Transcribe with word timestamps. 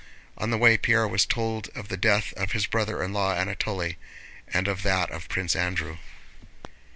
On 0.35 0.49
the 0.49 0.57
way 0.57 0.77
Pierre 0.79 1.07
was 1.07 1.27
told 1.27 1.69
of 1.75 1.87
the 1.87 1.95
death 1.95 2.33
of 2.33 2.53
his 2.53 2.65
brother 2.65 3.03
in 3.03 3.13
law 3.13 3.35
Anatole 3.35 3.91
and 4.51 4.67
of 4.67 4.81
that 4.81 5.11
of 5.11 5.29
Prince 5.29 5.55
Andrew. 5.55 5.99